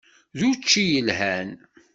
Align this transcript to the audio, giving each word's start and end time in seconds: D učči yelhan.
D 0.37 0.41
učči 0.49 0.83
yelhan. 0.91 1.49